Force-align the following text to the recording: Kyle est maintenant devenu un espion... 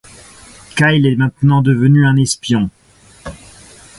Kyle 0.75 1.05
est 1.05 1.15
maintenant 1.15 1.61
devenu 1.61 2.07
un 2.07 2.15
espion... 2.15 2.71